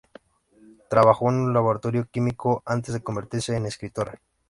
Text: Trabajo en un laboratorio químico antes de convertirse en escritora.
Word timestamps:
Trabajo 0.89 1.29
en 1.29 1.35
un 1.35 1.53
laboratorio 1.53 2.07
químico 2.09 2.63
antes 2.65 2.91
de 2.95 3.03
convertirse 3.03 3.55
en 3.55 3.67
escritora. 3.67 4.19